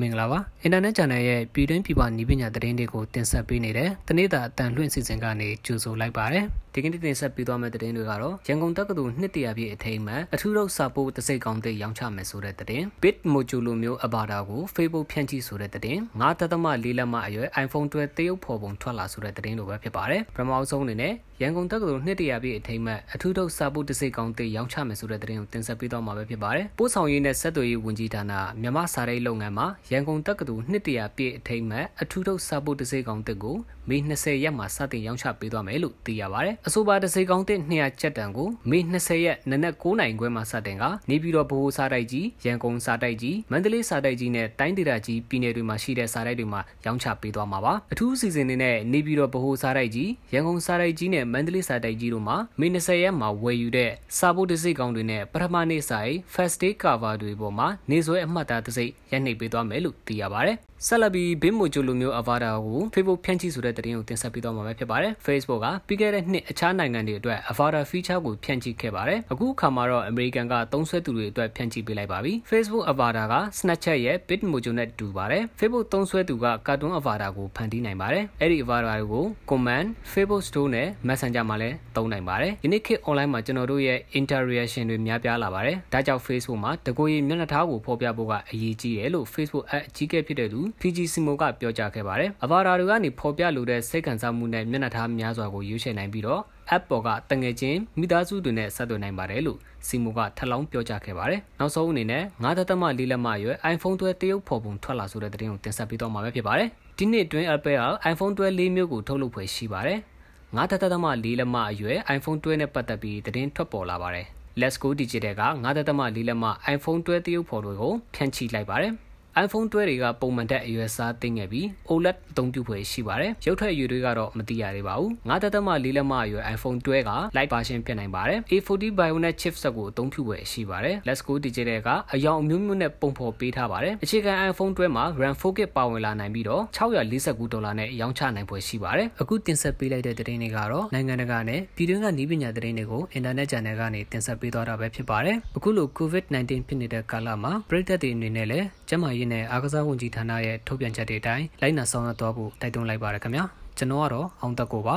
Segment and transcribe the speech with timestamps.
[0.00, 6.44] မင်္ဂလာပါအင်တာနက် channel ရဲ့ပြည်တွင်းပြည်ပနည်းပညာသတင်းတွေကိုတင်ဆက်ပေးနေတဲ့တနေ့တာအတန်လွှင့်စီစဉ်ကနေကြိုဆိုလိုက်ပါတယ်
[6.74, 33.56] ဒီကနေ့တင်ဆက်ပေးသွားမယ့်သတင်းတွေကတော့ရန်ကုန်တက္ကသိုလ်နှစ်တရာပြည့်အထိမ်းအမှတ်အထူးတော့စာပို့တစိတ်ကောင်းတဲ့ရောင်းချမယ်ဆိုတဲ့သတင်း Bit Mojo လိုမျိုးအဘာတာကို Facebook ဖြန့်ချိဆိုတဲ့သတင်းငါးသက်သမလေးလက်မအရွယ် iPhone 12တရုပ်ဖော်ပုံထွက်လာဆိုတဲ့သတင်းလိုပဲဖြစ်ပါတယ်ပထမဆုံးအနေနဲ့ရန်ကုန်တက္ကသိုလ်နှစ်တရာပြည့်အထိမ်းအမှတ်အထူးတော့စာပို့တစိတ်ကောင်းတဲ့ရောင်းချမယ်ဆိုတဲ့သတင်းကိုတင်ဆက်ပေးသွားမှာပဲဖြစ်ပါတယ်ပို့ဆောင်ရေးနဲ့ဆက်သွယ်ရေးဝန်ကြီးဌာနမြန်မာစာရိတ်လုပ်ငန်းမှာရန်ကုန်တက္ကသိုလ်နှစ်တရာပြည့်အထိမ်းအမှတ်အထူးတော့စာပို့တစိတ်ကောင်းတဲ့ကို
[33.88, 73.26] မေ20ရက်မှာစတင်ရောင်းချပေးသွားမယ်လို့သိရပါတယ်အဆိုပါတစိတ်ကောင်းတဲ့200ကျပ်တန်ကိုမေ20ရက်နနက်9နိုင်ခွဲမှာစတင်ကနေပြည်တော်ဗဟိုစာတိုက်ကြီးရန်ကုန်စာတိုက်ကြီးမန္တလေးစာတိုက်ကြီးနဲ့တိုင်းဒေသကြီးပြည်နယ်တွေမှာရှိတဲ့စာတိုက်တွေမှာရောင်းချပေးသွားမှာပါအထူးအစီအစဉ်တွေနဲ့နေပြည်တော်ဗဟိုစာတိုက်ကြီးရန်ကုန်စာတိုက်ကြီးနဲ့မန္တလေးစာတိုက်ကြီးတို့မှာမေ20ရက်မှာဝယ်ယူတဲ့စာဖို့တစိတ်ကောင်းတွေနဲ့ပထမနေ့ဆိုင် first day cover တွေပေါ်မှာနေဆွဲအမှတ်အသားတစိတ်ရိုက်နှိပ်ပေးသွားမယ်လို့သိရပါတယ်ဆက်လက်ပြီးဘင်းမိုဂျိုလိုမျိုးအဗာတာကို Facebook ဖြန့်ချိဆိုတဲ့သတင်းကိုတင်ဆက်ပေးသွားမှာပဲဖြစ်ပါတယ် Facebook ကပြီးခဲ့တဲ့နှစ်အခြားနိုင်ငံတွေအတွက် Avatar feature ကိုဖြန့်ချိခဲ့ပါတယ်အခုအခါမှာတော့ American ကသုံးစွဲသူတွေအတွက်ဖြန့်ချိပေးလိုက်ပါပြီ Facebook Avatar
[73.32, 80.68] က Snapchat ရဲ့ Bitmojo နဲ့တူပါတယ် Facebook သုံးစွဲသူက Cartoon Avatar ကိုဖန်တီးနိုင်ပါတယ်အဲ့ဒီ Avatar ကို Command Facebook Store
[80.74, 92.30] နဲ့ Messenger မှာလည်းသုံးနိုင်ပါတယ်ဒီနေ့ခေတ် online မှာကျွန်တော်တို့ရဲ့ interaction တွေများပြားလာပါတယ်ဒါကြောင့် Facebook မှာတကိုယ်ရည်မျက်နှာထားကိုဖော်ပြဖို့ကအရေးကြီးတယ်လို့ Facebook app အကြီးအကဲဖြစ်တဲ့သူ PG Simo ကပြောကြားခဲ့ပါတယ်။
[92.44, 96.37] Avatar တွေကနေဖော်ပြလိုတဲ့စိတ်ခံစားမှုနဲ့မျက်နှာထားများစွာကိုရွေးချယ်နိုင်ပြီးတော့
[96.74, 109.98] app ပေါ်ကတငယ်ချင်းမိသားစုတွေနဲ့ဆက်သွယ်နိုင်ပါတယ်လို့စီမိုကထပ်လောင်းပြောကြားခဲ့ပါတယ်။နောက်ဆုံးအနေနဲ့9.4လက်မရွယ် iPhone 12တရုတ်ဖော်ပုံထွက်လာဆိုတဲ့သတင်းကိုတင်ဆက်ပေးတော့မှာပဲဖြစ်ပါတယ်။ဒီနှစ်အတွင်း Apple က iPhone 12လေးမျိုးကိုထုတ်လုပ်ဖွယ်ရှိပါတယ်။
[110.56, 114.26] 9.4လက်မအရွယ် iPhone 12နဲ့ပတ်သက်ပြီးသတင်းထွက်ပေါ်လာပါတယ်။
[114.60, 116.44] Let's Go Digital က9.4လက်မ
[116.74, 118.94] iPhone 12တရုတ်ဖော်တွေကိုဖြန့်ချိလိုက်ပါတယ်။
[119.44, 131.32] iPhone 12တွေကပုံမှန်တက်အရွယ်စားသိငယ်ပြီး OLED အသုံးပြုဖွယ်ရှိပါတယ်။ရုပ်ထွက်အရွယ်တွေကတော့မသိရသေးပါဘူး။9.4လက်မအရွယ် iPhone 12က Lite version ဖြစ်နိုင်ပါတယ်။ A40 Bionic chipset ကိုအသုံးပြုဖွယ်ရှိပါတယ်။ Let's Go
[131.44, 153.44] Digital ကအယောင်အမျိုးမျိုးနဲ့ပုံဖော်ပေးထားပါတယ်။အခြေခံ iPhone 12မှာ RAM 4GB ပါဝင်လာနိုင်ပြီးတော့649ဒေါ်လာနဲ့ရောင်းချနိုင်ဖွယ်ရှိပါတယ်။အခုတင်ဆက်ပေးလိုက်တဲ့သတင်းတွေကတော့နိုင်ငံတကာနဲ့ပြည်တွင်းကနည်းပညာသတင်းတွေကိုအင်တာနက် channel ကနေတင်ဆက်ပေးသွားတာပဲဖြစ်ပါတယ်။အခုလို COVID-19 ဖြစ်နေတဲ့ကာလမှာပြည်သက်တွေအနေနဲ့လည်းကျန်းမာရေးနဲ့အားကစားဝန်ကြီးဌာနရဲ့ထုတ်ပြန်ချက်တွေအတိုင်းလိုက်နာဆောင်ရွက်သွားဖို့တိုက်တွန်းလိုက်ပါရခင်ဗျာ
[153.78, 154.96] ကျွန်တော်ကတော့အောင်သက်ကိုပါ